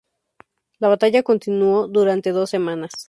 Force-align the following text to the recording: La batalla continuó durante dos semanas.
La 0.79 0.87
batalla 0.87 1.21
continuó 1.21 1.87
durante 1.87 2.31
dos 2.31 2.49
semanas. 2.49 2.91